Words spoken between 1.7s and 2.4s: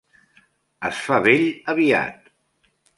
aviat.